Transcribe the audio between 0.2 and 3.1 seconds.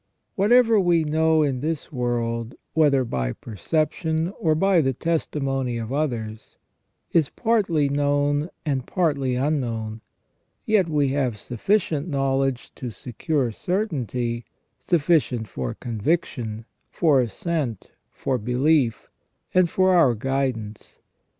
Whatever we know in this world, whether